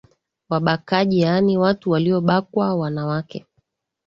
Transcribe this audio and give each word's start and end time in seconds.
wabakwaji 0.49 1.19
yaani 1.19 1.57
watu 1.57 1.91
waliobakwa 1.91 2.75
wanawake 2.75 3.45